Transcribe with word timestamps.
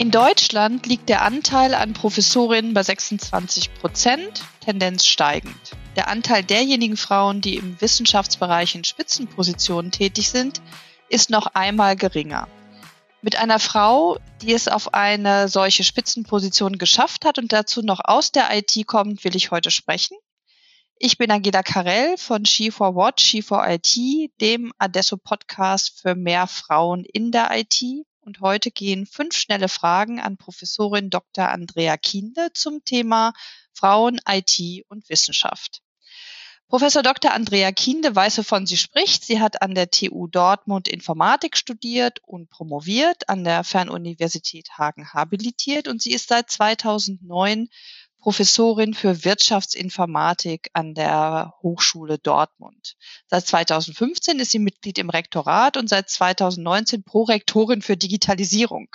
In 0.00 0.10
Deutschland 0.10 0.86
liegt 0.86 1.10
der 1.10 1.20
Anteil 1.20 1.74
an 1.74 1.92
Professorinnen 1.92 2.72
bei 2.72 2.82
26 2.82 3.74
Prozent, 3.74 4.40
Tendenz 4.60 5.04
steigend. 5.04 5.76
Der 5.94 6.08
Anteil 6.08 6.42
derjenigen 6.42 6.96
Frauen, 6.96 7.42
die 7.42 7.56
im 7.56 7.78
Wissenschaftsbereich 7.82 8.74
in 8.74 8.84
Spitzenpositionen 8.84 9.90
tätig 9.90 10.30
sind, 10.30 10.62
ist 11.10 11.28
noch 11.28 11.48
einmal 11.48 11.96
geringer. 11.96 12.48
Mit 13.20 13.36
einer 13.36 13.58
Frau, 13.58 14.16
die 14.40 14.54
es 14.54 14.68
auf 14.68 14.94
eine 14.94 15.48
solche 15.48 15.84
Spitzenposition 15.84 16.78
geschafft 16.78 17.26
hat 17.26 17.36
und 17.36 17.52
dazu 17.52 17.82
noch 17.82 18.00
aus 18.02 18.32
der 18.32 18.56
IT 18.56 18.86
kommt, 18.86 19.22
will 19.24 19.36
ich 19.36 19.50
heute 19.50 19.70
sprechen. 19.70 20.16
Ich 20.96 21.18
bin 21.18 21.30
Angela 21.30 21.62
Karell 21.62 22.16
von 22.16 22.44
She4What, 22.44 23.18
She4IT, 23.18 24.30
dem 24.40 24.72
Adesso 24.78 25.18
Podcast 25.18 26.00
für 26.00 26.14
mehr 26.14 26.46
Frauen 26.46 27.04
in 27.04 27.32
der 27.32 27.50
IT. 27.52 28.06
Und 28.30 28.42
heute 28.42 28.70
gehen 28.70 29.06
fünf 29.06 29.36
schnelle 29.36 29.68
Fragen 29.68 30.20
an 30.20 30.36
Professorin 30.36 31.10
Dr. 31.10 31.48
Andrea 31.48 31.96
Kiende 31.96 32.52
zum 32.54 32.84
Thema 32.84 33.32
Frauen, 33.72 34.20
IT 34.24 34.84
und 34.86 35.08
Wissenschaft. 35.08 35.82
Professor 36.68 37.02
Dr. 37.02 37.32
Andrea 37.32 37.72
Kiende 37.72 38.14
weiß, 38.14 38.38
wovon 38.38 38.66
sie 38.66 38.76
spricht. 38.76 39.24
Sie 39.24 39.40
hat 39.40 39.62
an 39.62 39.74
der 39.74 39.90
TU 39.90 40.28
Dortmund 40.28 40.86
Informatik 40.86 41.56
studiert 41.56 42.20
und 42.24 42.50
promoviert, 42.50 43.28
an 43.28 43.42
der 43.42 43.64
Fernuniversität 43.64 44.78
Hagen 44.78 45.12
habilitiert 45.12 45.88
und 45.88 46.00
sie 46.00 46.12
ist 46.12 46.28
seit 46.28 46.48
2009 46.52 47.68
Professorin 48.20 48.94
für 48.94 49.24
Wirtschaftsinformatik 49.24 50.70
an 50.74 50.94
der 50.94 51.54
Hochschule 51.62 52.18
Dortmund. 52.18 52.96
Seit 53.26 53.46
2015 53.46 54.38
ist 54.38 54.50
sie 54.50 54.58
Mitglied 54.58 54.98
im 54.98 55.10
Rektorat 55.10 55.76
und 55.76 55.88
seit 55.88 56.10
2019 56.10 57.02
Prorektorin 57.02 57.82
für 57.82 57.96
Digitalisierung. 57.96 58.88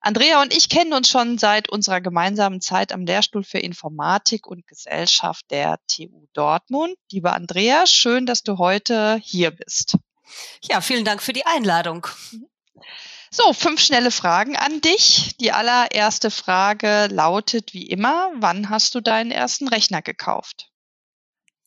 Andrea 0.00 0.40
und 0.40 0.56
ich 0.56 0.68
kennen 0.68 0.92
uns 0.92 1.08
schon 1.08 1.38
seit 1.38 1.68
unserer 1.68 2.00
gemeinsamen 2.00 2.60
Zeit 2.60 2.92
am 2.92 3.04
Lehrstuhl 3.04 3.42
für 3.42 3.58
Informatik 3.58 4.46
und 4.46 4.66
Gesellschaft 4.66 5.44
der 5.50 5.78
TU 5.88 6.26
Dortmund. 6.32 6.94
Liebe 7.10 7.32
Andrea, 7.32 7.86
schön, 7.86 8.24
dass 8.24 8.42
du 8.42 8.58
heute 8.58 9.20
hier 9.22 9.50
bist. 9.50 9.98
Ja, 10.62 10.80
vielen 10.80 11.04
Dank 11.04 11.22
für 11.22 11.32
die 11.32 11.46
Einladung. 11.46 12.06
Mhm. 12.30 12.46
So, 13.30 13.52
fünf 13.52 13.80
schnelle 13.80 14.10
Fragen 14.10 14.56
an 14.56 14.80
dich. 14.80 15.36
Die 15.38 15.52
allererste 15.52 16.30
Frage 16.30 17.08
lautet 17.10 17.74
wie 17.74 17.86
immer, 17.86 18.30
wann 18.34 18.70
hast 18.70 18.94
du 18.94 19.00
deinen 19.00 19.30
ersten 19.30 19.68
Rechner 19.68 20.02
gekauft? 20.02 20.70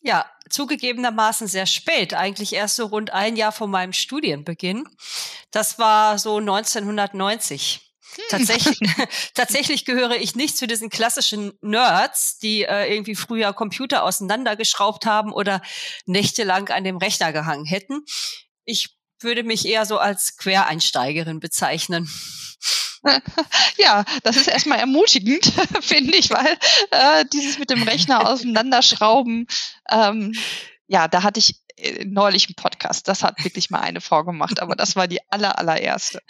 Ja, 0.02 0.26
zugegebenermaßen 0.50 1.48
sehr 1.48 1.68
spät, 1.68 2.16
eigentlich 2.16 2.54
erst 2.54 2.76
so 2.76 2.88
rund 2.88 3.12
ein 3.12 3.36
Jahr 3.36 3.52
vor 3.52 3.68
meinem 3.68 3.94
Studienbeginn. 3.94 4.88
Das 5.52 5.78
war 5.78 6.18
so 6.18 6.38
1990. 6.38 7.94
Hm. 8.16 8.24
Tatsächlich, 8.30 8.80
tatsächlich 9.36 9.86
gehöre 9.86 10.16
ich 10.16 10.36
nicht 10.36 10.58
zu 10.58 10.66
diesen 10.66 10.90
klassischen 10.90 11.54
Nerds, 11.62 12.40
die 12.40 12.64
äh, 12.64 12.92
irgendwie 12.92 13.16
früher 13.16 13.54
Computer 13.54 14.04
auseinandergeschraubt 14.04 15.06
haben 15.06 15.32
oder 15.32 15.62
nächtelang 16.08 16.70
an 16.70 16.84
dem 16.84 16.98
Rechner 16.98 17.32
gehangen 17.32 17.66
hätten. 17.66 18.04
Ich 18.66 18.98
würde 19.24 19.44
mich 19.44 19.66
eher 19.66 19.86
so 19.86 19.98
als 19.98 20.38
Quereinsteigerin 20.38 21.40
bezeichnen. 21.40 22.10
Ja, 23.78 24.06
das 24.22 24.38
ist 24.38 24.48
erstmal 24.48 24.78
ermutigend, 24.78 25.44
finde 25.82 26.16
ich, 26.16 26.30
weil 26.30 26.56
äh, 26.92 27.26
dieses 27.34 27.58
mit 27.58 27.72
dem 27.72 27.82
Rechner 27.82 28.30
auseinanderschrauben, 28.30 29.48
ähm, 29.90 30.34
ja, 30.88 31.08
da 31.08 31.24
hatte 31.24 31.40
ich 31.40 31.56
äh, 31.78 32.06
neulich 32.06 32.48
einen 32.48 32.56
Podcast. 32.56 33.08
Das 33.08 33.24
hat 33.24 33.44
wirklich 33.44 33.70
mal 33.70 33.80
eine 33.80 34.02
Frau 34.02 34.24
gemacht, 34.24 34.60
aber 34.62 34.76
das 34.76 34.96
war 34.96 35.08
die 35.08 35.20
aller, 35.30 35.58
allererste. 35.58 36.22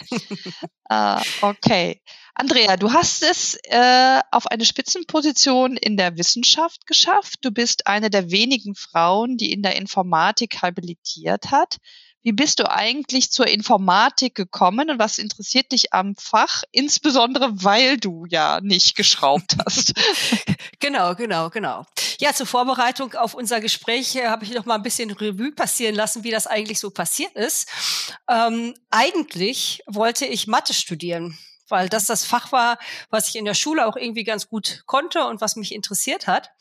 äh, 0.89 1.21
okay. 1.41 2.01
Andrea, 2.33 2.77
du 2.77 2.93
hast 2.93 3.23
es 3.23 3.57
äh, 3.63 4.19
auf 4.31 4.47
eine 4.47 4.65
Spitzenposition 4.65 5.75
in 5.75 5.97
der 5.97 6.17
Wissenschaft 6.17 6.87
geschafft. 6.87 7.39
Du 7.41 7.51
bist 7.51 7.87
eine 7.87 8.09
der 8.09 8.31
wenigen 8.31 8.75
Frauen, 8.75 9.35
die 9.37 9.51
in 9.51 9.61
der 9.61 9.75
Informatik 9.75 10.61
habilitiert 10.61 11.51
hat. 11.51 11.77
Wie 12.23 12.31
bist 12.31 12.59
du 12.59 12.69
eigentlich 12.69 13.31
zur 13.31 13.47
Informatik 13.47 14.35
gekommen 14.35 14.89
und 14.89 14.99
was 14.99 15.17
interessiert 15.17 15.71
dich 15.71 15.91
am 15.93 16.15
Fach, 16.15 16.63
insbesondere 16.71 17.63
weil 17.63 17.97
du 17.97 18.25
ja 18.29 18.59
nicht 18.61 18.95
geschraubt 18.95 19.57
hast? 19.65 19.93
genau, 20.79 21.15
genau, 21.15 21.49
genau. 21.49 21.85
Ja, 22.19 22.33
zur 22.33 22.45
Vorbereitung 22.45 23.13
auf 23.15 23.33
unser 23.33 23.59
Gespräch 23.59 24.15
äh, 24.15 24.27
habe 24.27 24.45
ich 24.45 24.53
noch 24.53 24.65
mal 24.65 24.75
ein 24.75 24.83
bisschen 24.83 25.09
Revue 25.11 25.51
passieren 25.51 25.95
lassen, 25.95 26.23
wie 26.23 26.31
das 26.31 26.47
eigentlich 26.47 26.79
so 26.79 26.91
passiert 26.91 27.35
ist. 27.35 27.67
Ähm, 28.29 28.75
eigentlich 28.91 29.81
wollte 29.87 30.25
ich 30.25 30.47
Mathe 30.47 30.73
studieren 30.73 31.37
weil 31.71 31.87
das 31.87 32.03
das 32.03 32.25
Fach 32.25 32.51
war, 32.51 32.77
was 33.11 33.29
ich 33.29 33.37
in 33.37 33.45
der 33.45 33.53
Schule 33.53 33.87
auch 33.87 33.95
irgendwie 33.95 34.25
ganz 34.25 34.49
gut 34.49 34.83
konnte 34.87 35.25
und 35.25 35.39
was 35.39 35.55
mich 35.55 35.73
interessiert 35.73 36.27
hat. 36.27 36.51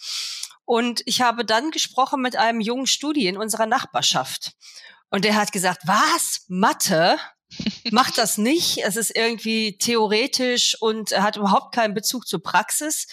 Und 0.64 1.02
ich 1.04 1.20
habe 1.20 1.44
dann 1.44 1.72
gesprochen 1.72 2.22
mit 2.22 2.36
einem 2.36 2.60
jungen 2.60 2.86
Studi 2.86 3.26
in 3.26 3.36
unserer 3.36 3.66
Nachbarschaft. 3.66 4.52
Und 5.10 5.24
der 5.24 5.34
hat 5.34 5.52
gesagt, 5.52 5.82
was? 5.86 6.44
Mathe? 6.48 7.18
Macht 7.90 8.18
das 8.18 8.38
nicht. 8.38 8.78
Es 8.78 8.96
ist 8.96 9.14
irgendwie 9.14 9.78
theoretisch 9.78 10.76
und 10.80 11.12
hat 11.12 11.36
überhaupt 11.36 11.74
keinen 11.74 11.94
Bezug 11.94 12.26
zur 12.26 12.42
Praxis. 12.42 13.06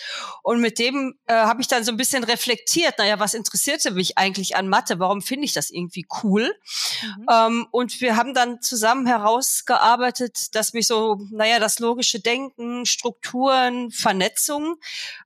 Und 0.43 0.61
mit 0.61 0.79
dem 0.79 1.17
äh, 1.27 1.33
habe 1.33 1.61
ich 1.61 1.67
dann 1.67 1.83
so 1.83 1.91
ein 1.91 1.97
bisschen 1.97 2.23
reflektiert, 2.23 2.97
naja, 2.97 3.19
was 3.19 3.33
interessierte 3.33 3.91
mich 3.91 4.17
eigentlich 4.17 4.55
an 4.55 4.67
Mathe? 4.67 4.99
Warum 4.99 5.21
finde 5.21 5.45
ich 5.45 5.53
das 5.53 5.69
irgendwie 5.69 6.05
cool? 6.23 6.53
Mhm. 7.01 7.25
Ähm, 7.31 7.67
und 7.71 8.01
wir 8.01 8.15
haben 8.15 8.33
dann 8.33 8.61
zusammen 8.61 9.07
herausgearbeitet, 9.07 10.55
dass 10.55 10.73
mich 10.73 10.87
so, 10.87 11.17
naja, 11.31 11.59
das 11.59 11.79
logische 11.79 12.19
Denken, 12.19 12.85
Strukturen, 12.85 13.91
Vernetzung 13.91 14.75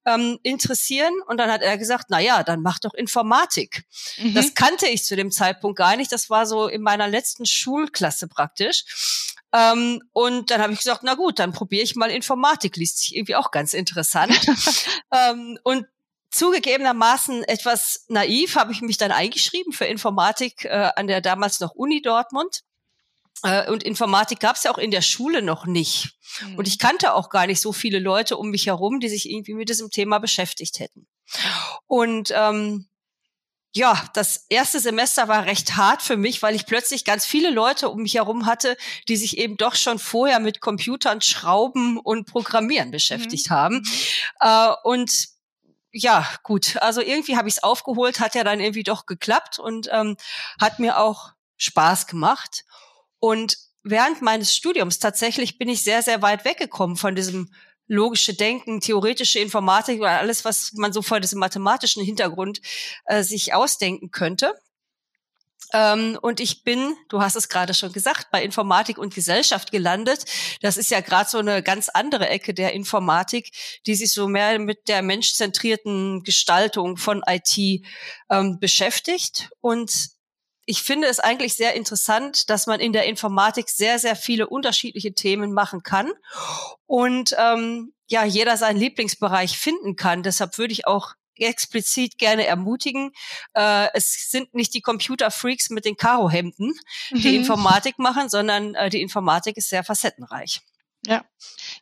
ähm, 0.06 0.40
interessieren. 0.44 1.14
Und 1.28 1.38
dann 1.38 1.52
hat 1.52 1.62
er 1.62 1.78
gesagt, 1.78 2.10
naja, 2.10 2.44
dann 2.44 2.62
mach 2.62 2.80
doch 2.80 2.94
Informatik. 2.94 3.84
Mhm. 4.18 4.34
Das 4.34 4.54
kannte 4.54 4.88
ich 4.88 5.04
zu 5.06 5.16
dem 5.16 5.32
Zeitpunkt 5.32 5.78
gar 5.78 5.96
nicht. 5.96 6.12
Das 6.12 6.30
war 6.30 6.46
so 6.46 6.68
in 6.68 6.82
meiner 6.82 7.08
letzten 7.08 7.46
Schulklasse 7.46 8.28
praktisch. 8.28 8.86
Ähm, 9.54 10.02
und 10.14 10.50
dann 10.50 10.62
habe 10.62 10.74
ich 10.74 10.80
gesagt, 10.80 11.02
na 11.04 11.16
gut, 11.16 11.40
dann 11.40 11.52
probiere 11.52 11.84
ich 11.84 11.96
mal 11.96 12.10
Informatik, 12.10 12.78
liest 12.78 13.00
sich 13.00 13.16
irgendwie 13.16 13.36
auch 13.36 13.52
ganz 13.52 13.74
interessant. 13.74 14.34
ähm, 15.12 15.58
und 15.64 15.86
zugegebenermaßen 16.32 17.44
etwas 17.44 18.06
naiv 18.08 18.56
habe 18.56 18.72
ich 18.72 18.82
mich 18.82 18.98
dann 18.98 19.12
eingeschrieben 19.12 19.74
für 19.74 19.86
Informatik 19.86 20.66
äh, 20.66 20.92
an 20.96 21.08
der 21.08 21.22
damals 21.22 21.60
noch 21.60 21.76
Uni 21.76 22.02
Dortmund. 22.02 22.62
Äh, 23.44 23.70
und 23.70 23.84
Informatik 23.84 24.40
gab 24.40 24.56
es 24.56 24.64
ja 24.64 24.72
auch 24.72 24.78
in 24.78 24.92
der 24.92 25.02
Schule 25.02 25.42
noch 25.42 25.66
nicht. 25.66 26.14
Mhm. 26.42 26.56
Und 26.58 26.68
ich 26.68 26.80
kannte 26.80 27.14
auch 27.14 27.30
gar 27.30 27.48
nicht 27.48 27.60
so 27.60 27.74
viele 27.74 28.00
Leute 28.00 28.38
um 28.38 28.52
mich 28.52 28.68
herum, 28.68 29.00
die 29.02 29.10
sich 29.10 29.30
irgendwie 29.30 29.54
mit 29.54 29.68
diesem 29.68 29.90
Thema 29.90 30.20
beschäftigt 30.20 30.80
hätten. 30.80 31.08
Und 31.88 32.32
ähm, 32.36 32.88
ja, 33.74 34.04
das 34.14 34.46
erste 34.50 34.80
Semester 34.80 35.28
war 35.28 35.46
recht 35.46 35.78
hart 35.78 36.02
für 36.02 36.18
mich, 36.18 36.42
weil 36.42 36.56
ich 36.56 36.66
plötzlich 36.66 37.06
ganz 37.06 37.26
viele 37.26 37.50
Leute 37.50 37.90
um 37.90 38.02
mich 38.02 38.16
herum 38.16 38.46
hatte, 38.46 38.76
die 39.08 39.16
sich 39.16 39.38
eben 39.38 39.56
doch 39.56 39.76
schon 39.76 39.98
vorher 39.98 40.40
mit 40.40 40.60
Computern, 40.60 41.22
Schrauben 41.22 41.98
und 41.98 42.26
Programmieren 42.26 42.92
beschäftigt 42.92 43.50
mhm. 43.50 43.54
haben. 43.54 43.84
Äh, 44.42 44.74
und 44.84 45.30
ja, 45.94 46.28
gut, 46.44 46.78
also 46.82 47.02
irgendwie 47.02 47.38
habe 47.38 47.48
ich 47.48 47.56
es 47.56 47.64
aufgeholt, 47.64 48.20
hat 48.20 48.36
ja 48.36 48.44
dann 48.44 48.60
irgendwie 48.60 48.84
doch 48.84 49.06
geklappt 49.06 49.60
und 49.60 49.90
ähm, 49.92 50.18
hat 50.60 50.80
mir 50.80 50.98
auch 50.98 51.32
Spaß 51.58 52.08
gemacht. 52.08 52.66
Und 53.20 53.58
während 53.84 54.22
meines 54.22 54.56
Studiums 54.56 55.00
tatsächlich 55.00 55.58
bin 55.58 55.70
ich 55.70 55.84
sehr, 55.84 56.02
sehr 56.02 56.22
weit 56.22 56.44
weggekommen 56.44 56.98
von 56.98 57.16
diesem 57.16 57.54
logische 57.92 58.34
Denken, 58.34 58.80
theoretische 58.80 59.40
Informatik 59.40 60.00
oder 60.00 60.20
alles, 60.20 60.46
was 60.46 60.72
man 60.74 60.94
so 60.94 61.02
vor 61.02 61.20
diesem 61.20 61.40
mathematischen 61.40 62.04
Hintergrund 62.04 62.62
äh, 63.06 63.22
sich 63.22 63.54
ausdenken 63.54 64.12
könnte. 64.12 64.54
Ähm, 65.74 66.18
und 66.22 66.40
ich 66.40 66.64
bin, 66.64 66.96
du 67.10 67.22
hast 67.22 67.36
es 67.36 67.50
gerade 67.50 67.74
schon 67.74 67.92
gesagt, 67.92 68.28
bei 68.32 68.44
Informatik 68.44 68.98
und 68.98 69.14
Gesellschaft 69.14 69.72
gelandet. 69.72 70.24
Das 70.62 70.78
ist 70.78 70.90
ja 70.90 71.02
gerade 71.02 71.30
so 71.30 71.40
eine 71.40 71.62
ganz 71.64 71.90
andere 71.90 72.30
Ecke 72.30 72.54
der 72.54 72.72
Informatik, 72.72 73.52
die 73.86 73.96
sich 73.96 74.14
so 74.14 74.30
mehr 74.30 74.58
mit 74.58 74.88
der 74.88 75.02
menschzentrierten 75.02 76.24
Gestaltung 76.24 76.96
von 76.96 77.22
IT 77.28 77.86
ähm, 78.30 78.58
beschäftigt. 78.60 79.50
Und 79.60 79.92
ich 80.72 80.84
finde 80.84 81.08
es 81.08 81.20
eigentlich 81.20 81.56
sehr 81.56 81.74
interessant, 81.74 82.50
dass 82.50 82.66
man 82.66 82.80
in 82.80 82.94
der 82.94 83.06
Informatik 83.06 83.68
sehr, 83.68 84.00
sehr 84.00 84.16
viele 84.16 84.48
unterschiedliche 84.48 85.14
Themen 85.14 85.52
machen 85.52 85.84
kann 85.84 86.10
und 86.86 87.36
ähm, 87.38 87.94
ja, 88.08 88.24
jeder 88.24 88.56
seinen 88.56 88.78
Lieblingsbereich 88.78 89.58
finden 89.58 89.98
kann. 89.98 90.24
Deshalb 90.24 90.58
würde 90.58 90.72
ich 90.72 90.88
auch 90.88 91.16
explizit 91.36 92.18
gerne 92.18 92.46
ermutigen. 92.46 93.12
Äh, 93.54 93.90
es 93.94 94.30
sind 94.32 94.54
nicht 94.54 94.74
die 94.74 94.80
Computerfreaks 94.80 95.72
mit 95.72 95.84
den 95.84 95.98
Karohemden, 95.98 96.74
die 97.10 97.32
mhm. 97.32 97.36
Informatik 97.36 98.00
machen, 98.00 98.30
sondern 98.30 98.74
äh, 98.76 98.90
die 98.90 99.02
Informatik 99.02 99.58
ist 99.58 99.68
sehr 99.68 99.84
facettenreich. 99.84 100.62
Ja, 101.06 101.26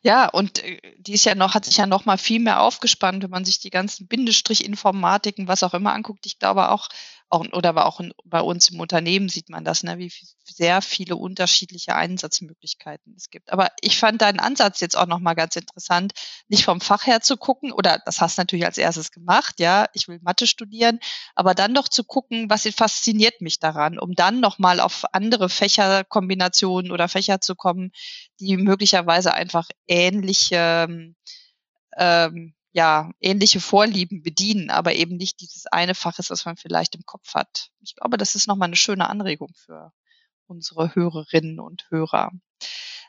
ja, 0.02 0.28
und 0.28 0.64
äh, 0.64 0.80
die 0.98 1.12
ist 1.12 1.26
ja 1.26 1.36
noch, 1.36 1.54
hat 1.54 1.66
sich 1.66 1.76
ja 1.76 1.86
noch 1.86 2.06
mal 2.06 2.18
viel 2.18 2.40
mehr 2.40 2.60
aufgespannt, 2.60 3.22
wenn 3.22 3.30
man 3.30 3.44
sich 3.44 3.60
die 3.60 3.70
ganzen 3.70 4.08
Bindestrich-Informatiken, 4.08 5.46
was 5.46 5.62
auch 5.62 5.74
immer 5.74 5.92
anguckt. 5.92 6.26
Ich 6.26 6.40
glaube 6.40 6.70
auch 6.70 6.88
auch, 7.30 7.46
oder 7.52 7.70
aber 7.70 7.86
auch 7.86 8.00
in, 8.00 8.12
bei 8.24 8.40
uns 8.40 8.68
im 8.68 8.80
Unternehmen 8.80 9.28
sieht 9.28 9.48
man 9.48 9.64
das, 9.64 9.82
ne, 9.82 9.98
wie 9.98 10.12
sehr 10.44 10.82
viele 10.82 11.16
unterschiedliche 11.16 11.94
Einsatzmöglichkeiten 11.94 13.14
es 13.16 13.30
gibt. 13.30 13.52
Aber 13.52 13.68
ich 13.80 13.98
fand 13.98 14.20
deinen 14.20 14.40
Ansatz 14.40 14.80
jetzt 14.80 14.96
auch 14.96 15.06
nochmal 15.06 15.36
ganz 15.36 15.56
interessant, 15.56 16.12
nicht 16.48 16.64
vom 16.64 16.80
Fach 16.80 17.06
her 17.06 17.20
zu 17.20 17.36
gucken, 17.36 17.72
oder 17.72 18.00
das 18.04 18.20
hast 18.20 18.36
du 18.36 18.42
natürlich 18.42 18.66
als 18.66 18.78
erstes 18.78 19.12
gemacht, 19.12 19.60
ja, 19.60 19.86
ich 19.94 20.08
will 20.08 20.18
Mathe 20.22 20.46
studieren, 20.46 20.98
aber 21.34 21.54
dann 21.54 21.72
doch 21.72 21.88
zu 21.88 22.04
gucken, 22.04 22.50
was 22.50 22.68
fasziniert 22.74 23.40
mich 23.40 23.60
daran, 23.60 23.98
um 23.98 24.14
dann 24.14 24.40
nochmal 24.40 24.80
auf 24.80 25.04
andere 25.12 25.48
Fächerkombinationen 25.48 26.90
oder 26.90 27.08
Fächer 27.08 27.40
zu 27.40 27.54
kommen, 27.54 27.92
die 28.40 28.56
möglicherweise 28.56 29.32
einfach 29.34 29.68
ähnliche 29.86 31.14
ähm, 31.96 32.54
ja, 32.72 33.10
ähnliche 33.20 33.60
Vorlieben 33.60 34.22
bedienen, 34.22 34.70
aber 34.70 34.94
eben 34.94 35.16
nicht 35.16 35.40
dieses 35.40 35.66
eine 35.66 35.94
Fach 35.94 36.18
ist, 36.18 36.30
was 36.30 36.44
man 36.44 36.56
vielleicht 36.56 36.94
im 36.94 37.04
Kopf 37.04 37.34
hat. 37.34 37.70
Ich 37.80 37.96
glaube, 37.96 38.16
das 38.16 38.34
ist 38.34 38.46
nochmal 38.46 38.68
eine 38.68 38.76
schöne 38.76 39.08
Anregung 39.08 39.52
für 39.54 39.92
unsere 40.46 40.94
Hörerinnen 40.94 41.58
und 41.58 41.86
Hörer. 41.90 42.32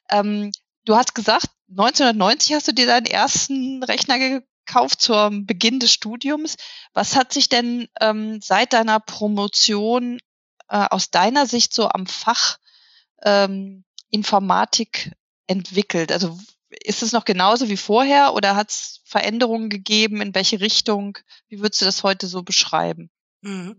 Ähm, 0.10 0.52
du 0.86 0.96
hast 0.96 1.14
gesagt, 1.14 1.48
1990 1.70 2.54
hast 2.54 2.68
du 2.68 2.74
dir 2.74 2.88
deinen 2.88 3.06
ersten 3.06 3.84
Rechner 3.84 4.18
gekauft 4.20 5.02
zum 5.02 5.46
Beginn 5.46 5.80
des 5.80 5.94
Studiums. 5.94 6.58
Was 6.94 7.16
hat 7.16 7.32
sich 7.32 7.50
denn 7.50 7.88
ähm, 8.00 8.42
seit 8.42 8.74
deiner 8.74 9.00
Promotion 9.00 10.20
äh, 10.70 10.88
aus 10.90 11.12
deiner 11.12 11.46
Sicht 11.46 11.74
so 11.74 11.88
am 11.88 12.08
Fach 12.08 12.58
ähm, 13.24 13.84
Informatik 14.10 15.12
entwickelt? 15.48 16.12
Also 16.12 16.38
ist 16.84 17.04
es 17.04 17.12
noch 17.12 17.26
genauso 17.26 17.70
wie 17.70 17.78
vorher 17.78 18.34
oder 18.34 18.56
hat 18.56 18.70
es 18.70 19.02
Veränderungen 19.06 19.70
gegeben? 19.70 20.22
In 20.22 20.34
welche 20.36 20.62
Richtung? 20.62 21.18
Wie 21.50 21.60
würdest 21.60 21.82
du 21.82 21.86
das 21.86 22.04
heute 22.04 22.28
so 22.28 22.44
beschreiben? 22.44 23.10
Mhm. 23.42 23.78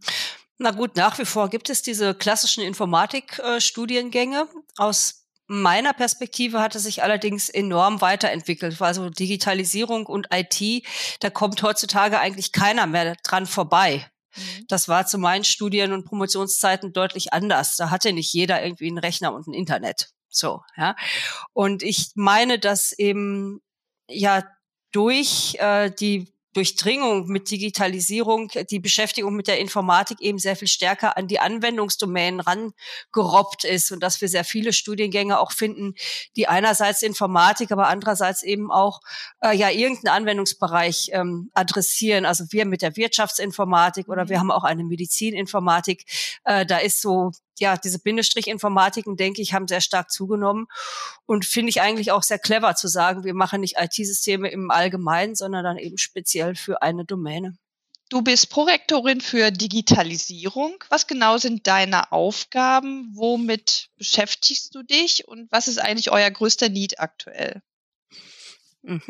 Na 0.59 0.71
gut, 0.71 0.97
nach 0.97 1.19
wie 1.19 1.25
vor 1.25 1.49
gibt 1.49 1.71
es 1.71 1.83
diese 1.83 2.15
klassischen 2.15 2.63
Informatik-Studiengänge. 2.63 4.49
Aus 4.77 5.27
meiner 5.47 5.93
Perspektive 5.93 6.61
hat 6.61 6.75
es 6.75 6.85
sich 6.85 7.03
allerdings 7.03 7.49
enorm 7.49 8.01
weiterentwickelt. 8.01 8.81
Also 8.81 9.11
Digitalisierung 9.11 10.07
und 10.07 10.29
IT, 10.33 10.87
da 11.21 11.31
kommt 11.31 11.63
heutzutage 11.63 12.21
eigentlich 12.21 12.53
keiner 12.53 12.87
mehr 12.87 13.17
dran 13.25 13.47
vorbei. 13.47 14.07
Mhm. 14.37 14.65
Das 14.69 14.89
war 14.89 15.07
zu 15.07 15.19
meinen 15.19 15.45
Studien- 15.45 15.93
und 15.93 16.05
Promotionszeiten 16.05 16.93
deutlich 16.93 17.33
anders. 17.33 17.77
Da 17.77 17.91
hatte 17.91 18.13
nicht 18.13 18.33
jeder 18.33 18.63
irgendwie 18.63 18.89
einen 18.89 18.99
Rechner 18.99 19.35
und 19.35 19.47
ein 19.47 19.55
Internet. 19.55 20.11
So, 20.33 20.63
ja. 20.77 20.97
Und 21.53 21.83
ich 21.83 22.13
meine, 22.15 22.59
dass 22.59 22.93
eben 22.93 23.61
ja 24.09 24.43
durch 24.91 25.57
äh, 25.61 25.91
die 25.91 26.33
Durchdringung 26.55 27.29
mit 27.29 27.51
Digitalisierung, 27.51 28.51
die 28.71 28.79
Beschäftigung 28.79 29.35
mit 29.35 29.49
der 29.49 29.59
Informatik 29.59 30.21
eben 30.21 30.39
sehr 30.39 30.55
viel 30.55 30.69
stärker 30.69 31.17
an 31.17 31.27
die 31.27 31.39
Anwendungsdomänen 31.39 32.41
rangerobbt 32.41 33.65
ist 33.65 33.91
und 33.91 34.03
dass 34.03 34.21
wir 34.21 34.29
sehr 34.29 34.45
viele 34.45 34.75
Studiengänge 34.75 35.39
auch 35.39 35.53
finden, 35.53 35.95
die 36.37 36.49
einerseits 36.49 37.03
Informatik, 37.03 37.73
aber 37.73 37.89
andererseits 37.89 38.43
eben 38.43 38.71
auch 38.71 39.01
äh, 39.43 39.57
ja 39.57 39.71
irgendeinen 39.71 40.15
Anwendungsbereich 40.15 41.11
ähm, 41.13 41.51
adressieren. 41.55 42.27
Also 42.27 42.45
wir 42.51 42.67
mit 42.67 42.83
der 42.83 42.97
Wirtschaftsinformatik 42.97 44.09
oder 44.09 44.29
wir 44.29 44.37
mhm. 44.37 44.41
haben 44.41 44.51
auch 44.51 44.65
eine 44.65 44.85
Medizininformatik. 44.85 46.05
Äh, 46.45 46.67
da 46.67 46.79
ist 46.79 47.01
so 47.01 47.33
ja, 47.59 47.77
diese 47.77 47.99
Bindestrich-Informatiken, 47.99 49.17
denke 49.17 49.43
ich, 49.43 49.53
haben 49.53 49.69
sehr 49.69 49.81
stark 49.81 50.11
zugenommen 50.11 50.67
und 51.27 51.45
finde 51.45 51.71
ich 51.71 51.81
eigentlich 51.81 52.13
auch 52.13 52.23
sehr 52.23 52.39
clever 52.39 52.75
zu 52.75 52.89
sagen, 52.89 53.25
wir 53.25 53.35
machen 53.35 53.61
nicht 53.61 53.77
IT-Systeme 53.79 54.51
im 54.51 54.71
Allgemeinen, 54.71 55.35
sondern 55.35 55.65
dann 55.65 55.79
eben 55.79 55.99
speziell 55.99 56.55
für 56.55 56.83
eine 56.83 57.05
Domäne. 57.05 57.57
Du 58.13 58.21
bist 58.21 58.51
Prorektorin 58.51 59.23
für 59.23 59.51
Digitalisierung. 59.51 60.85
Was 60.91 61.07
genau 61.07 61.39
sind 61.39 61.67
deine 61.67 62.13
Aufgaben? 62.13 63.11
Womit 63.15 63.89
beschäftigst 63.97 64.75
du 64.75 64.83
dich 64.83 65.27
und 65.27 65.51
was 65.51 65.67
ist 65.67 65.79
eigentlich 65.79 66.11
euer 66.11 66.31
größter 66.31 66.69
Need 66.69 67.01
aktuell? 67.01 67.63
Mhm. 68.83 69.01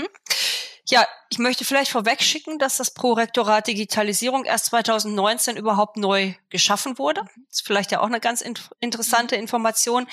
Ja, 0.88 1.06
ich 1.31 1.38
möchte 1.38 1.64
vielleicht 1.64 1.93
vorwegschicken, 1.93 2.58
dass 2.58 2.76
das 2.76 2.93
Prorektorat 2.93 3.69
Digitalisierung 3.69 4.44
erst 4.44 4.67
2019 4.67 5.56
überhaupt 5.56 5.96
neu 5.96 6.34
geschaffen 6.50 6.99
wurde. 6.99 7.23
Das 7.46 7.61
ist 7.61 7.67
vielleicht 7.67 7.93
ja 7.93 8.00
auch 8.00 8.06
eine 8.06 8.19
ganz 8.19 8.40
in 8.40 8.55
interessante 8.81 9.37
Information. 9.37 10.08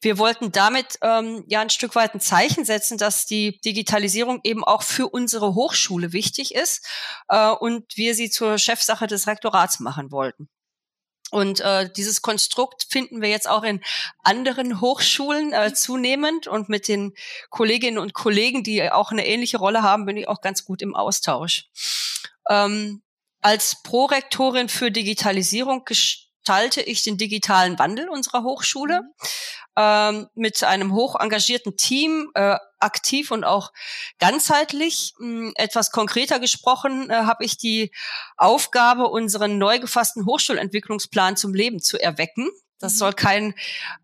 Wir 0.00 0.18
wollten 0.18 0.52
damit 0.52 0.98
ähm, 1.02 1.44
ja 1.48 1.60
ein 1.60 1.70
Stück 1.70 1.96
weit 1.96 2.14
ein 2.14 2.20
Zeichen 2.20 2.64
setzen, 2.64 2.98
dass 2.98 3.26
die 3.26 3.58
Digitalisierung 3.64 4.40
eben 4.44 4.62
auch 4.62 4.82
für 4.82 5.08
unsere 5.08 5.56
Hochschule 5.56 6.12
wichtig 6.12 6.54
ist 6.54 6.86
äh, 7.28 7.50
und 7.50 7.96
wir 7.96 8.14
sie 8.14 8.30
zur 8.30 8.58
Chefsache 8.58 9.08
des 9.08 9.26
Rektorats 9.26 9.80
machen 9.80 10.12
wollten. 10.12 10.48
Und 11.32 11.60
äh, 11.60 11.90
dieses 11.90 12.20
Konstrukt 12.20 12.86
finden 12.90 13.22
wir 13.22 13.30
jetzt 13.30 13.48
auch 13.48 13.62
in 13.62 13.80
anderen 14.22 14.82
Hochschulen 14.82 15.54
äh, 15.54 15.72
zunehmend. 15.72 16.46
Und 16.46 16.68
mit 16.68 16.88
den 16.88 17.14
Kolleginnen 17.48 17.96
und 17.96 18.12
Kollegen, 18.12 18.62
die 18.62 18.90
auch 18.92 19.12
eine 19.12 19.26
ähnliche 19.26 19.56
Rolle 19.56 19.82
haben, 19.82 20.04
bin 20.04 20.18
ich 20.18 20.28
auch 20.28 20.42
ganz 20.42 20.66
gut 20.66 20.82
im 20.82 20.94
Austausch. 20.94 21.70
Ähm, 22.50 23.02
als 23.40 23.82
Prorektorin 23.82 24.68
für 24.68 24.90
Digitalisierung 24.90 25.84
gestalte 26.44 26.80
ich 26.80 27.02
den 27.02 27.16
digitalen 27.16 27.78
Wandel 27.78 28.08
unserer 28.08 28.42
Hochschule. 28.42 29.02
Mhm 29.02 29.08
ähm, 29.76 30.28
mit 30.34 30.62
einem 30.64 30.92
hoch 30.92 31.18
engagierten 31.18 31.76
Team 31.76 32.30
äh, 32.34 32.56
aktiv 32.78 33.30
und 33.30 33.44
auch 33.44 33.72
ganzheitlich. 34.18 35.14
Hm, 35.18 35.52
etwas 35.56 35.90
konkreter 35.90 36.40
gesprochen 36.40 37.10
äh, 37.10 37.14
habe 37.14 37.44
ich 37.44 37.56
die 37.56 37.90
Aufgabe, 38.36 39.08
unseren 39.08 39.58
neu 39.58 39.78
gefassten 39.78 40.26
Hochschulentwicklungsplan 40.26 41.36
zum 41.36 41.54
Leben 41.54 41.80
zu 41.80 42.00
erwecken. 42.00 42.50
Das 42.80 42.94
mhm. 42.94 42.98
soll 42.98 43.12
kein 43.14 43.54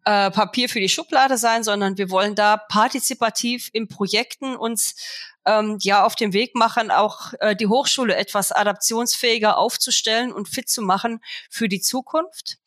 äh, 0.05 0.31
Papier 0.31 0.69
für 0.69 0.81
die 0.81 0.88
Schublade 0.88 1.37
sein, 1.37 1.64
sondern 1.64 1.99
wir 1.99 2.11
wollen 2.11 2.34
da 2.34 2.56
partizipativ 2.56 3.69
in 3.73 3.88
Projekten 3.88 4.56
uns 4.56 4.94
ähm, 5.48 5.78
ja 5.80 6.04
auf 6.04 6.14
dem 6.14 6.32
Weg 6.32 6.54
machen, 6.54 6.90
auch 6.90 7.32
äh, 7.40 7.56
die 7.56 7.66
Hochschule 7.66 8.14
etwas 8.14 8.52
adaptionsfähiger 8.52 9.56
aufzustellen 9.56 10.32
und 10.32 10.48
fit 10.48 10.68
zu 10.68 10.82
machen 10.82 11.20
für 11.50 11.68
die 11.68 11.80
Zukunft. 11.80 12.58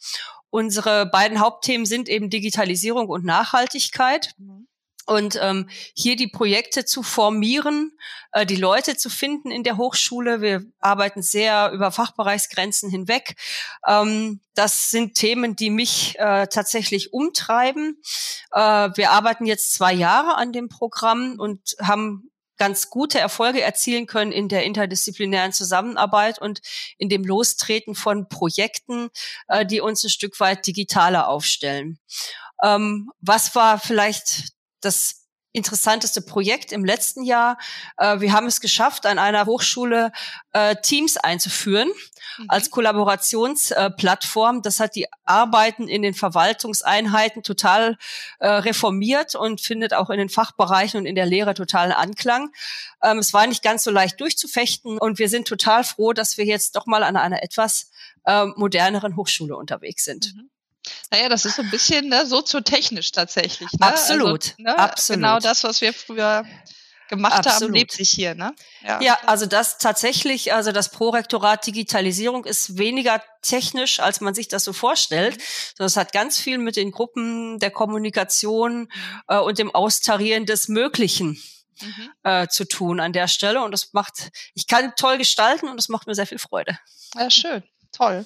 Unsere 0.49 1.05
beiden 1.05 1.39
Hauptthemen 1.39 1.85
sind 1.85 2.09
eben 2.09 2.29
Digitalisierung 2.29 3.07
und 3.07 3.23
Nachhaltigkeit. 3.23 4.33
Mhm. 4.37 4.67
Und 5.07 5.37
ähm, 5.41 5.67
hier 5.95 6.15
die 6.15 6.27
Projekte 6.27 6.85
zu 6.85 7.01
formieren, 7.01 7.91
äh, 8.31 8.45
die 8.45 8.55
Leute 8.55 8.95
zu 8.95 9.09
finden 9.09 9.49
in 9.49 9.63
der 9.63 9.77
Hochschule. 9.77 10.41
Wir 10.41 10.63
arbeiten 10.79 11.23
sehr 11.23 11.71
über 11.71 11.91
Fachbereichsgrenzen 11.91 12.89
hinweg. 12.89 13.35
Ähm, 13.87 14.41
das 14.53 14.91
sind 14.91 15.15
Themen, 15.15 15.55
die 15.55 15.69
mich 15.69 16.17
äh, 16.19 16.47
tatsächlich 16.47 17.13
umtreiben. 17.13 17.99
Äh, 18.51 18.89
wir 18.95 19.11
arbeiten 19.11 19.45
jetzt 19.45 19.73
zwei 19.73 19.91
Jahre 19.91 20.35
an 20.35 20.53
dem 20.53 20.69
Programm 20.69 21.35
und 21.39 21.75
haben 21.81 22.30
ganz 22.61 22.91
gute 22.91 23.17
Erfolge 23.19 23.59
erzielen 23.59 24.05
können 24.05 24.31
in 24.31 24.47
der 24.47 24.65
interdisziplinären 24.65 25.51
Zusammenarbeit 25.51 26.39
und 26.39 26.61
in 26.99 27.09
dem 27.09 27.23
Lostreten 27.23 27.95
von 27.95 28.29
Projekten, 28.29 29.09
äh, 29.47 29.65
die 29.65 29.81
uns 29.81 30.03
ein 30.03 30.11
Stück 30.11 30.39
weit 30.39 30.67
digitaler 30.67 31.27
aufstellen. 31.27 31.97
Ähm, 32.61 33.09
was 33.19 33.55
war 33.55 33.79
vielleicht 33.79 34.49
das 34.79 35.20
interessanteste 35.53 36.21
Projekt 36.21 36.71
im 36.71 36.85
letzten 36.85 37.23
Jahr. 37.23 37.57
Äh, 37.97 38.19
wir 38.19 38.33
haben 38.33 38.47
es 38.47 38.61
geschafft, 38.61 39.05
an 39.05 39.19
einer 39.19 39.45
Hochschule 39.45 40.11
äh, 40.53 40.75
Teams 40.81 41.17
einzuführen 41.17 41.89
mhm. 42.37 42.45
als 42.47 42.71
Kollaborationsplattform. 42.71 44.61
das 44.61 44.79
hat 44.79 44.95
die 44.95 45.07
Arbeiten 45.25 45.87
in 45.87 46.01
den 46.01 46.13
Verwaltungseinheiten 46.13 47.43
total 47.43 47.97
äh, 48.39 48.47
reformiert 48.47 49.35
und 49.35 49.61
findet 49.61 49.93
auch 49.93 50.09
in 50.09 50.19
den 50.19 50.29
Fachbereichen 50.29 50.99
und 50.99 51.05
in 51.05 51.15
der 51.15 51.25
Lehre 51.25 51.53
totalen 51.53 51.91
Anklang. 51.91 52.51
Ähm, 53.03 53.17
es 53.17 53.33
war 53.33 53.47
nicht 53.47 53.63
ganz 53.63 53.83
so 53.83 53.91
leicht 53.91 54.19
durchzufechten 54.21 54.97
und 54.97 55.19
wir 55.19 55.29
sind 55.29 55.47
total 55.47 55.83
froh, 55.83 56.13
dass 56.13 56.37
wir 56.37 56.45
jetzt 56.45 56.75
doch 56.75 56.85
mal 56.85 57.03
an 57.03 57.17
einer 57.17 57.43
etwas 57.43 57.91
äh, 58.25 58.45
moderneren 58.55 59.15
Hochschule 59.15 59.55
unterwegs 59.55 60.05
sind. 60.05 60.33
Mhm. 60.35 60.50
Naja, 61.11 61.29
das 61.29 61.45
ist 61.45 61.55
so 61.55 61.61
ein 61.61 61.69
bisschen 61.69 62.09
ne, 62.09 62.25
soziotechnisch 62.25 63.11
tatsächlich. 63.11 63.71
Ne? 63.73 63.85
Absolut, 63.85 64.43
also, 64.43 64.53
ne, 64.57 64.77
absolut. 64.77 65.17
Genau 65.17 65.39
das, 65.39 65.63
was 65.63 65.81
wir 65.81 65.93
früher 65.93 66.43
gemacht 67.11 67.45
Absolut. 67.45 67.61
haben, 67.61 67.73
lebt 67.73 67.91
sich 67.91 68.09
hier, 68.09 68.35
ne? 68.35 68.55
Ja. 68.83 69.01
ja, 69.01 69.19
also 69.25 69.45
das 69.45 69.77
tatsächlich, 69.77 70.53
also 70.53 70.71
das 70.71 70.89
Prorektorat 70.91 71.67
Digitalisierung 71.67 72.45
ist 72.45 72.77
weniger 72.77 73.21
technisch, 73.41 73.99
als 73.99 74.21
man 74.21 74.33
sich 74.33 74.47
das 74.47 74.63
so 74.63 74.73
vorstellt. 74.73 75.35
Mhm. 75.35 75.41
Das 75.77 75.97
hat 75.97 76.13
ganz 76.13 76.39
viel 76.39 76.57
mit 76.57 76.77
den 76.77 76.91
Gruppen 76.91 77.59
der 77.59 77.69
Kommunikation 77.69 78.87
äh, 79.27 79.37
und 79.37 79.59
dem 79.59 79.75
Austarieren 79.75 80.45
des 80.45 80.69
Möglichen 80.69 81.41
mhm. 81.81 82.09
äh, 82.23 82.47
zu 82.47 82.65
tun 82.65 83.01
an 83.01 83.11
der 83.11 83.27
Stelle. 83.27 83.61
Und 83.61 83.71
das 83.71 83.91
macht, 83.91 84.31
ich 84.53 84.65
kann 84.67 84.93
toll 84.95 85.17
gestalten 85.17 85.67
und 85.67 85.75
das 85.75 85.89
macht 85.89 86.07
mir 86.07 86.15
sehr 86.15 86.27
viel 86.27 86.39
Freude. 86.39 86.79
Ja, 87.15 87.29
schön. 87.29 87.61
Toll. 87.91 88.25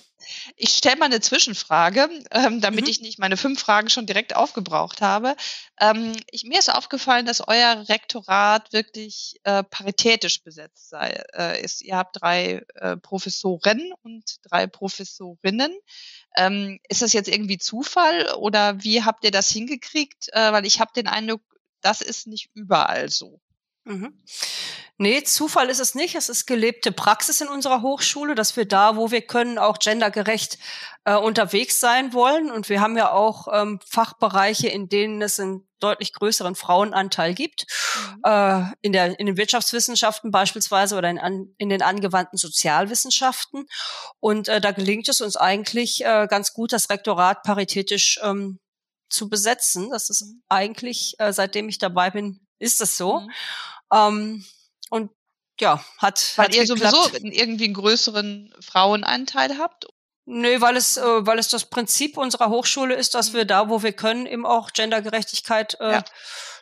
Ich 0.55 0.69
stelle 0.69 0.95
mal 0.98 1.05
eine 1.05 1.22
Zwischenfrage, 1.22 2.10
ähm, 2.31 2.62
damit 2.62 2.86
mhm. 2.86 2.89
ich 2.89 3.01
nicht 3.01 3.19
meine 3.19 3.38
fünf 3.38 3.60
Fragen 3.60 3.89
schon 3.89 4.05
direkt 4.05 4.36
aufgebraucht 4.36 5.01
habe. 5.01 5.36
Ähm, 5.79 6.15
ich, 6.31 6.43
mir 6.43 6.60
ist 6.60 6.74
aufgefallen, 6.74 7.25
dass 7.25 7.48
euer 7.48 7.86
Rektorat 7.88 8.74
wirklich 8.74 9.39
äh, 9.43 9.63
paritätisch 9.63 10.43
besetzt 10.43 10.89
sei, 10.89 11.22
äh, 11.34 11.62
ist. 11.62 11.81
Ihr 11.81 11.98
habt 11.98 12.22
drei 12.22 12.65
äh, 12.75 12.98
Professoren 12.98 13.93
und 14.03 14.24
drei 14.50 14.67
Professorinnen. 14.67 15.74
Ähm, 16.36 16.79
ist 16.89 17.01
das 17.01 17.13
jetzt 17.13 17.29
irgendwie 17.29 17.57
Zufall 17.57 18.34
oder 18.36 18.84
wie 18.84 19.03
habt 19.03 19.24
ihr 19.24 19.31
das 19.31 19.50
hingekriegt? 19.50 20.29
Äh, 20.31 20.51
weil 20.51 20.65
ich 20.65 20.79
habe 20.79 20.91
den 20.95 21.07
Eindruck, 21.07 21.41
das 21.81 22.01
ist 22.01 22.27
nicht 22.27 22.50
überall 22.53 23.10
so. 23.10 23.41
Mhm. 23.86 24.13
Nee, 24.98 25.24
Zufall 25.24 25.70
ist 25.70 25.80
es 25.80 25.94
nicht. 25.94 26.15
Es 26.15 26.30
ist 26.30 26.46
gelebte 26.46 26.92
Praxis 26.92 27.42
in 27.42 27.50
unserer 27.50 27.82
Hochschule, 27.82 28.34
dass 28.34 28.56
wir 28.56 28.65
da, 28.65 28.96
wo 28.96 29.12
wir 29.12 29.22
können, 29.22 29.58
auch 29.58 29.77
gendergerecht 29.77 30.58
äh, 31.04 31.15
unterwegs 31.15 31.80
sein 31.80 32.13
wollen. 32.13 32.50
Und 32.50 32.70
wir 32.70 32.82
haben 32.82 32.98
ja 32.98 33.12
auch 33.12 33.48
ähm, 33.51 33.80
Fachbereiche, 33.86 34.70
in 34.70 34.88
denen 34.88 35.22
es 35.22 35.39
einen 35.39 35.68
deutlich 35.80 36.13
größeren 36.13 36.56
Frauenanteil 36.56 37.34
gibt. 37.34 37.68
Mhm. 38.00 38.22
Äh, 38.24 38.63
in, 38.82 38.94
der, 38.94 39.20
in 39.20 39.25
den 39.27 39.38
Wirtschaftswissenschaften 39.38 40.32
beispielsweise 40.32 40.98
oder 40.98 41.10
in, 41.10 41.54
in 41.58 41.70
den 41.70 41.82
angewandten 41.82 42.38
Sozialwissenschaften. 42.38 43.68
Und 44.20 44.48
äh, 44.48 44.62
da 44.62 44.72
gelingt 44.72 45.10
es 45.10 45.22
uns 45.22 45.36
eigentlich 45.36 46.04
äh, 46.06 46.25
ganz 46.27 46.54
gut, 46.54 46.72
das 46.72 46.89
Rektorat 46.89 47.44
paritätisch 47.44 48.20
ähm, 48.24 48.60
zu 49.10 49.30
besetzen. 49.30 49.89
Das 49.92 50.10
ist 50.10 50.22
mhm. 50.22 50.42
eigentlich, 50.48 51.15
äh, 51.20 51.34
seitdem 51.34 51.68
ich 51.68 51.80
dabei 51.80 52.12
bin, 52.12 52.39
ist 52.60 52.82
das 52.82 52.98
so. 52.98 53.20
Mhm. 53.20 53.32
Ähm, 53.94 54.46
und 54.89 55.12
ja, 55.60 55.84
hat. 55.98 56.34
Weil 56.36 56.48
hat 56.48 56.56
ihr 56.56 56.65
geklappt. 56.65 56.96
sowieso 56.96 57.25
irgendwie 57.25 57.65
einen 57.65 57.74
größeren 57.74 58.54
Frauenanteil 58.60 59.58
habt? 59.58 59.88
Nö, 60.25 60.60
weil 60.60 60.75
es, 60.75 60.98
äh, 60.98 61.25
weil 61.25 61.38
es 61.38 61.50
das 61.50 61.65
Prinzip 61.70 62.18
unserer 62.18 62.50
Hochschule 62.50 62.96
ist, 62.96 63.13
dass 63.13 63.32
mhm. 63.32 63.38
wir 63.38 63.46
da, 63.46 63.70
wo 63.70 63.84
wir 63.84 63.94
können, 63.94 64.25
eben 64.25 64.46
auch 64.46 64.72
Gendergerechtigkeit 64.72 65.77
äh, 65.80 65.92
ja. 65.92 66.06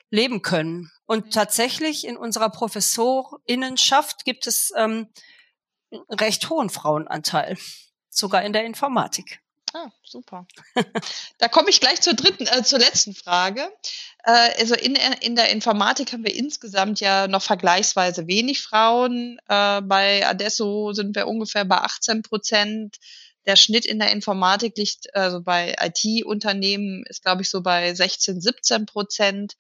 leben 0.10 0.42
können. 0.42 0.92
Und 1.06 1.28
mhm. 1.28 1.32
tatsächlich 1.32 2.06
in 2.06 2.18
unserer 2.18 2.50
Professorinnenschaft 2.50 4.26
gibt 4.26 4.48
es 4.48 4.72
ähm, 4.76 5.08
recht 6.10 6.50
hohen 6.50 6.70
Frauenanteil, 6.70 7.58
sogar 8.10 8.44
in 8.44 8.52
der 8.52 8.66
Informatik. 8.66 9.40
Ah, 9.76 9.90
super. 10.04 10.48
da 11.40 11.48
komme 11.48 11.72
ich 11.72 11.80
gleich 11.80 12.00
zur 12.00 12.14
dritten, 12.14 12.46
äh, 12.46 12.64
zur 12.64 12.78
letzten 12.78 13.16
Frage. 13.16 13.72
Äh, 14.24 14.52
also 14.60 14.76
in, 14.76 14.96
in 14.96 15.36
der 15.36 15.50
Informatik 15.50 16.14
haben 16.14 16.24
wir 16.24 16.36
insgesamt 16.36 17.00
ja 17.00 17.28
noch 17.28 17.42
vergleichsweise 17.42 18.28
wenig 18.28 18.62
Frauen. 18.62 19.40
Äh, 19.48 19.82
bei 19.82 20.28
Adesso 20.28 20.94
sind 20.94 21.16
wir 21.16 21.28
ungefähr 21.28 21.66
bei 21.66 21.78
18 21.78 22.22
Prozent. 22.22 22.98
Der 23.48 23.56
Schnitt 23.56 23.86
in 23.86 23.98
der 23.98 24.12
Informatik 24.12 24.78
liegt, 24.78 25.14
also 25.16 25.42
bei 25.42 25.76
IT-Unternehmen 25.82 27.04
ist, 27.08 27.24
glaube 27.24 27.42
ich, 27.42 27.50
so 27.50 27.62
bei 27.62 27.96
16, 27.96 28.42
17 28.42 28.86
Prozent. 28.86 29.58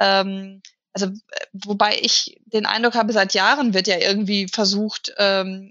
Ähm, 0.00 0.62
also, 0.94 1.08
wobei 1.52 1.98
ich 2.00 2.40
den 2.46 2.66
Eindruck 2.66 2.94
habe, 2.94 3.12
seit 3.12 3.34
Jahren 3.34 3.74
wird 3.74 3.86
ja 3.86 3.98
irgendwie 3.98 4.48
versucht, 4.48 5.12
ähm, 5.18 5.70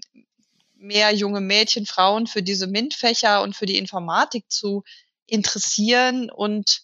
mehr 0.82 1.14
junge 1.14 1.40
Mädchen, 1.40 1.86
Frauen 1.86 2.26
für 2.26 2.42
diese 2.42 2.66
MINT-Fächer 2.66 3.42
und 3.42 3.56
für 3.56 3.66
die 3.66 3.78
Informatik 3.78 4.50
zu 4.50 4.82
interessieren 5.26 6.30
und 6.30 6.82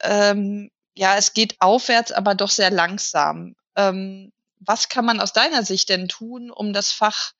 ähm, 0.00 0.70
ja, 0.94 1.16
es 1.16 1.32
geht 1.32 1.60
aufwärts, 1.60 2.12
aber 2.12 2.34
doch 2.34 2.50
sehr 2.50 2.70
langsam. 2.70 3.56
Ähm, 3.76 4.32
was 4.60 4.88
kann 4.88 5.04
man 5.04 5.20
aus 5.20 5.32
deiner 5.32 5.64
Sicht 5.64 5.88
denn 5.88 6.08
tun, 6.08 6.50
um 6.50 6.72
das 6.72 6.92
Fach 6.92 7.32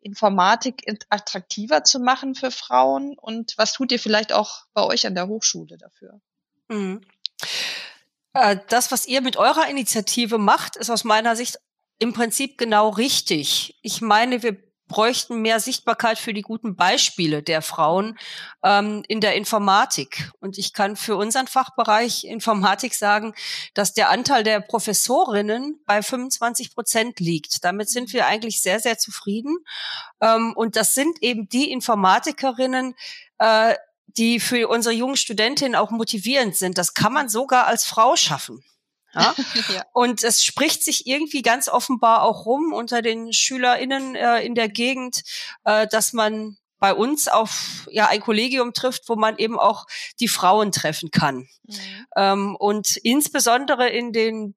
Informatik 0.00 0.84
attraktiver 1.10 1.84
zu 1.84 2.00
machen 2.00 2.34
für 2.34 2.50
Frauen? 2.50 3.18
Und 3.18 3.54
was 3.58 3.72
tut 3.72 3.92
ihr 3.92 3.98
vielleicht 3.98 4.32
auch 4.32 4.64
bei 4.72 4.82
euch 4.82 5.06
an 5.06 5.14
der 5.14 5.28
Hochschule 5.28 5.76
dafür? 5.76 6.20
Mhm. 6.68 7.02
Äh, 8.32 8.58
das, 8.68 8.92
was 8.92 9.06
ihr 9.06 9.20
mit 9.20 9.36
eurer 9.36 9.68
Initiative 9.68 10.38
macht, 10.38 10.76
ist 10.76 10.90
aus 10.90 11.04
meiner 11.04 11.36
Sicht 11.36 11.58
im 11.98 12.14
Prinzip 12.14 12.56
genau 12.56 12.88
richtig. 12.90 13.78
Ich 13.82 14.00
meine, 14.00 14.42
wir 14.42 14.69
bräuchten 14.90 15.40
mehr 15.40 15.60
Sichtbarkeit 15.60 16.18
für 16.18 16.34
die 16.34 16.42
guten 16.42 16.74
Beispiele 16.74 17.42
der 17.42 17.62
Frauen 17.62 18.18
ähm, 18.62 19.04
in 19.08 19.20
der 19.20 19.36
Informatik. 19.36 20.30
Und 20.40 20.58
ich 20.58 20.74
kann 20.74 20.96
für 20.96 21.16
unseren 21.16 21.46
Fachbereich 21.46 22.24
Informatik 22.24 22.94
sagen, 22.94 23.32
dass 23.72 23.94
der 23.94 24.10
Anteil 24.10 24.42
der 24.42 24.60
Professorinnen 24.60 25.80
bei 25.86 26.02
25 26.02 26.74
Prozent 26.74 27.20
liegt. 27.20 27.64
Damit 27.64 27.88
sind 27.88 28.12
wir 28.12 28.26
eigentlich 28.26 28.60
sehr, 28.60 28.80
sehr 28.80 28.98
zufrieden. 28.98 29.58
Ähm, 30.20 30.52
und 30.56 30.74
das 30.74 30.92
sind 30.92 31.22
eben 31.22 31.48
die 31.48 31.70
Informatikerinnen, 31.70 32.96
äh, 33.38 33.76
die 34.08 34.40
für 34.40 34.68
unsere 34.68 34.94
jungen 34.94 35.16
Studentinnen 35.16 35.76
auch 35.76 35.92
motivierend 35.92 36.56
sind. 36.56 36.78
Das 36.78 36.94
kann 36.94 37.12
man 37.12 37.28
sogar 37.28 37.68
als 37.68 37.84
Frau 37.84 38.16
schaffen. 38.16 38.64
Ja? 39.14 39.34
ja. 39.74 39.84
Und 39.92 40.22
es 40.22 40.44
spricht 40.44 40.84
sich 40.84 41.06
irgendwie 41.06 41.42
ganz 41.42 41.68
offenbar 41.68 42.22
auch 42.22 42.46
rum 42.46 42.72
unter 42.72 43.02
den 43.02 43.32
SchülerInnen 43.32 44.14
äh, 44.14 44.40
in 44.40 44.54
der 44.54 44.68
Gegend, 44.68 45.22
äh, 45.64 45.86
dass 45.86 46.12
man 46.12 46.56
bei 46.78 46.94
uns 46.94 47.28
auf 47.28 47.86
ja 47.90 48.08
ein 48.08 48.20
Kollegium 48.20 48.72
trifft, 48.72 49.08
wo 49.08 49.14
man 49.14 49.36
eben 49.36 49.58
auch 49.58 49.86
die 50.18 50.28
Frauen 50.28 50.72
treffen 50.72 51.10
kann. 51.10 51.48
Mhm. 51.66 52.06
Ähm, 52.16 52.56
und 52.56 52.96
insbesondere 52.96 53.88
in 53.88 54.12
den 54.12 54.54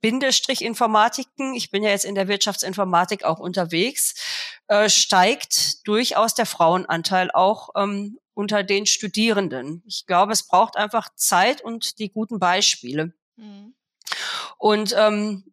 Bindestrich-Informatiken, 0.00 1.54
ich 1.54 1.70
bin 1.70 1.84
ja 1.84 1.90
jetzt 1.90 2.04
in 2.04 2.16
der 2.16 2.26
Wirtschaftsinformatik 2.26 3.24
auch 3.24 3.38
unterwegs, 3.38 4.14
äh, 4.66 4.88
steigt 4.88 5.86
durchaus 5.86 6.34
der 6.34 6.46
Frauenanteil 6.46 7.30
auch 7.30 7.70
ähm, 7.76 8.18
unter 8.34 8.64
den 8.64 8.86
Studierenden. 8.86 9.82
Ich 9.86 10.06
glaube, 10.06 10.32
es 10.32 10.46
braucht 10.46 10.76
einfach 10.76 11.10
Zeit 11.14 11.60
und 11.62 11.98
die 11.98 12.10
guten 12.10 12.40
Beispiele. 12.40 13.14
Mhm. 13.36 13.74
Und 14.58 14.94
ähm, 14.98 15.51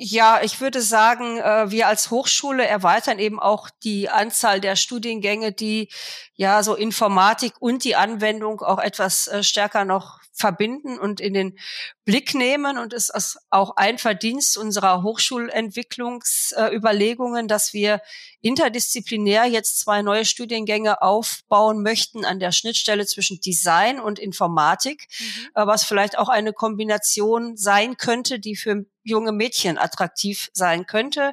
ja, 0.00 0.40
ich 0.42 0.60
würde 0.60 0.80
sagen, 0.80 1.38
äh, 1.38 1.72
wir 1.72 1.88
als 1.88 2.12
Hochschule 2.12 2.64
erweitern 2.64 3.18
eben 3.18 3.40
auch 3.40 3.68
die 3.82 4.08
Anzahl 4.08 4.60
der 4.60 4.76
Studiengänge, 4.76 5.50
die 5.52 5.88
ja 6.34 6.62
so 6.62 6.76
Informatik 6.76 7.54
und 7.58 7.82
die 7.82 7.96
Anwendung 7.96 8.60
auch 8.60 8.78
etwas 8.78 9.26
äh, 9.26 9.42
stärker 9.42 9.84
noch 9.84 10.20
verbinden 10.32 11.00
und 11.00 11.20
in 11.20 11.34
den 11.34 11.58
Blick 12.04 12.34
nehmen. 12.34 12.78
Und 12.78 12.92
es 12.92 13.10
ist 13.10 13.38
auch 13.50 13.74
ein 13.74 13.98
Verdienst 13.98 14.56
unserer 14.56 15.02
Hochschulentwicklungsüberlegungen, 15.02 17.48
dass 17.48 17.72
wir 17.72 18.00
interdisziplinär 18.40 19.46
jetzt 19.46 19.80
zwei 19.80 20.02
neue 20.02 20.24
Studiengänge 20.24 21.02
aufbauen 21.02 21.82
möchten 21.82 22.24
an 22.24 22.38
der 22.38 22.52
Schnittstelle 22.52 23.04
zwischen 23.04 23.40
Design 23.40 23.98
und 23.98 24.20
Informatik, 24.20 25.08
mhm. 25.18 25.24
Äh, 25.56 25.66
was 25.66 25.82
vielleicht 25.82 26.16
auch 26.18 26.28
eine 26.28 26.52
Kombination 26.52 27.56
sein 27.56 27.96
könnte, 27.96 28.38
die 28.38 28.54
für 28.54 28.86
junge 29.08 29.32
Mädchen 29.32 29.78
attraktiv 29.78 30.48
sein 30.52 30.86
könnte. 30.86 31.32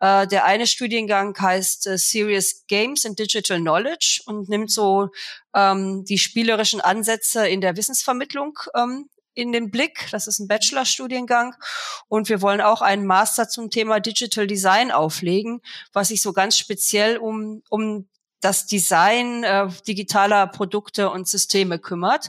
Äh, 0.00 0.26
der 0.26 0.44
eine 0.44 0.66
Studiengang 0.66 1.38
heißt 1.38 1.86
äh, 1.86 1.98
Serious 1.98 2.64
Games 2.66 3.04
and 3.04 3.18
Digital 3.18 3.58
Knowledge 3.58 4.22
und 4.26 4.48
nimmt 4.48 4.70
so 4.70 5.08
ähm, 5.54 6.04
die 6.04 6.18
spielerischen 6.18 6.80
Ansätze 6.80 7.48
in 7.48 7.60
der 7.60 7.76
Wissensvermittlung 7.76 8.58
ähm, 8.74 9.08
in 9.34 9.52
den 9.52 9.70
Blick. 9.70 10.08
Das 10.10 10.26
ist 10.26 10.40
ein 10.40 10.48
Bachelorstudiengang. 10.48 11.54
Und 12.08 12.28
wir 12.28 12.42
wollen 12.42 12.60
auch 12.60 12.82
einen 12.82 13.06
Master 13.06 13.48
zum 13.48 13.70
Thema 13.70 14.00
Digital 14.00 14.46
Design 14.46 14.90
auflegen, 14.90 15.60
was 15.92 16.08
sich 16.08 16.22
so 16.22 16.32
ganz 16.32 16.58
speziell 16.58 17.18
um, 17.18 17.62
um 17.70 18.08
das 18.40 18.66
Design 18.66 19.44
äh, 19.44 19.68
digitaler 19.86 20.46
Produkte 20.46 21.10
und 21.10 21.28
Systeme 21.28 21.78
kümmert. 21.78 22.28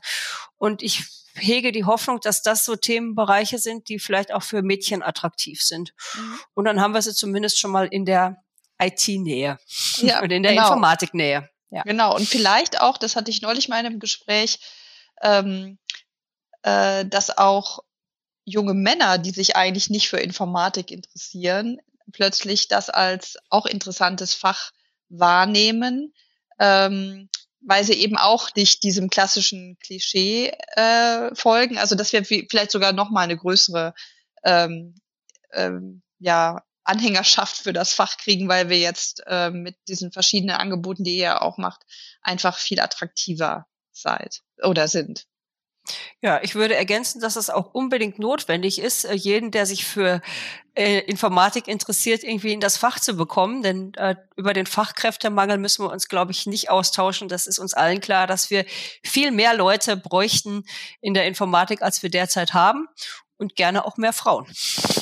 Und 0.57 0.81
ich 0.83 1.03
hege 1.39 1.71
die 1.71 1.85
Hoffnung, 1.85 2.19
dass 2.21 2.41
das 2.41 2.65
so 2.65 2.75
Themenbereiche 2.75 3.57
sind, 3.57 3.89
die 3.89 3.99
vielleicht 3.99 4.33
auch 4.33 4.43
für 4.43 4.61
Mädchen 4.61 5.01
attraktiv 5.01 5.63
sind. 5.63 5.93
Mhm. 6.15 6.39
Und 6.53 6.65
dann 6.65 6.81
haben 6.81 6.93
wir 6.93 7.01
sie 7.01 7.13
zumindest 7.13 7.59
schon 7.59 7.71
mal 7.71 7.87
in 7.87 8.05
der 8.05 8.43
IT-Nähe 8.81 9.59
ja, 9.97 10.21
und 10.21 10.31
in 10.31 10.43
der 10.43 10.53
genau. 10.53 10.67
Informatik-Nähe. 10.67 11.49
Ja. 11.71 11.83
Genau. 11.83 12.15
Und 12.15 12.27
vielleicht 12.27 12.81
auch, 12.81 12.97
das 12.97 13.15
hatte 13.15 13.31
ich 13.31 13.41
neulich 13.41 13.69
mal 13.69 13.79
in 13.79 13.85
einem 13.85 13.99
Gespräch, 13.99 14.59
ähm, 15.21 15.77
äh, 16.63 17.05
dass 17.05 17.37
auch 17.37 17.79
junge 18.45 18.73
Männer, 18.73 19.17
die 19.17 19.31
sich 19.31 19.55
eigentlich 19.55 19.89
nicht 19.89 20.09
für 20.09 20.19
Informatik 20.19 20.91
interessieren, 20.91 21.77
plötzlich 22.11 22.67
das 22.67 22.89
als 22.89 23.37
auch 23.49 23.65
interessantes 23.65 24.33
Fach 24.33 24.71
wahrnehmen. 25.09 26.13
Ähm, 26.59 27.29
weil 27.61 27.83
sie 27.83 27.93
eben 27.93 28.17
auch 28.17 28.49
nicht 28.55 28.83
diesem 28.83 29.09
klassischen 29.09 29.77
Klischee 29.79 30.51
äh, 30.75 31.35
folgen. 31.35 31.77
Also 31.77 31.95
dass 31.95 32.13
wir 32.13 32.23
vielleicht 32.25 32.71
sogar 32.71 32.93
noch 32.93 33.09
mal 33.09 33.21
eine 33.21 33.37
größere 33.37 33.93
ähm, 34.43 34.95
ähm, 35.53 36.01
ja, 36.19 36.63
Anhängerschaft 36.83 37.57
für 37.57 37.73
das 37.73 37.93
Fach 37.93 38.17
kriegen, 38.17 38.47
weil 38.47 38.69
wir 38.69 38.79
jetzt 38.79 39.21
äh, 39.27 39.51
mit 39.51 39.75
diesen 39.87 40.11
verschiedenen 40.11 40.55
Angeboten, 40.55 41.03
die 41.03 41.17
ihr 41.17 41.41
auch 41.41 41.57
macht, 41.57 41.83
einfach 42.21 42.57
viel 42.57 42.79
attraktiver 42.79 43.67
seid 43.91 44.41
oder 44.63 44.87
sind. 44.87 45.25
Ja, 46.21 46.41
ich 46.43 46.55
würde 46.55 46.75
ergänzen, 46.75 47.21
dass 47.21 47.37
es 47.37 47.49
auch 47.49 47.73
unbedingt 47.73 48.19
notwendig 48.19 48.79
ist, 48.79 49.05
äh, 49.05 49.13
jeden, 49.13 49.51
der 49.51 49.65
sich 49.65 49.85
für 49.85 50.21
äh, 50.75 50.99
Informatik 50.99 51.69
interessiert, 51.69 52.23
irgendwie 52.23 52.51
in 52.51 52.59
das 52.59 52.75
Fach 52.75 52.99
zu 52.99 53.13
bekommen. 53.15 53.61
Denn 53.63 53.93
äh, 53.93 54.15
über 54.35 54.53
den 54.53 54.65
Fachkräftemangel 54.65 55.57
müssen 55.57 55.85
wir 55.85 55.91
uns, 55.91 56.09
glaube 56.09 56.33
ich, 56.33 56.45
nicht 56.45 56.69
austauschen. 56.69 57.29
Das 57.29 57.47
ist 57.47 57.57
uns 57.57 57.73
allen 57.73 58.01
klar, 58.01 58.27
dass 58.27 58.49
wir 58.49 58.65
viel 59.01 59.31
mehr 59.31 59.53
Leute 59.53 59.95
bräuchten 59.95 60.65
in 60.99 61.13
der 61.13 61.25
Informatik, 61.25 61.81
als 61.81 62.03
wir 62.03 62.09
derzeit 62.09 62.53
haben. 62.53 62.87
Und 63.37 63.55
gerne 63.55 63.85
auch 63.85 63.95
mehr 63.95 64.11
Frauen. 64.11 64.45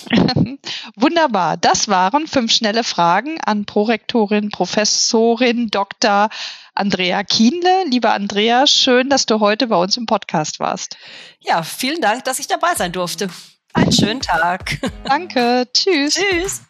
Wunderbar. 0.95 1.57
Das 1.57 1.87
waren 1.87 2.27
fünf 2.27 2.51
schnelle 2.51 2.83
Fragen 2.83 3.39
an 3.41 3.65
Prorektorin, 3.65 4.49
Professorin, 4.49 5.69
Dr. 5.69 6.29
Andrea 6.73 7.23
Kienle. 7.23 7.85
Lieber 7.89 8.13
Andrea, 8.13 8.67
schön, 8.67 9.09
dass 9.09 9.25
du 9.25 9.39
heute 9.39 9.67
bei 9.67 9.75
uns 9.75 9.97
im 9.97 10.05
Podcast 10.05 10.59
warst. 10.59 10.97
Ja, 11.39 11.63
vielen 11.63 12.01
Dank, 12.01 12.23
dass 12.25 12.39
ich 12.39 12.47
dabei 12.47 12.73
sein 12.75 12.91
durfte. 12.91 13.29
Einen 13.73 13.91
schönen 13.91 14.21
Tag. 14.21 14.79
Danke. 15.03 15.67
Tschüss. 15.73 16.15
Tschüss. 16.15 16.61